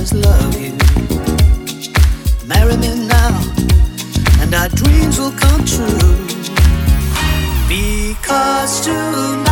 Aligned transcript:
just 0.00 0.14
love 0.14 0.58
you. 0.58 0.72
Marry 2.46 2.74
me 2.78 3.06
now, 3.06 3.38
and 4.40 4.54
our 4.54 4.68
dreams 4.70 5.18
will 5.18 5.32
come 5.32 5.62
true. 5.66 6.16
Because 7.68 8.80
tonight. 8.80 9.49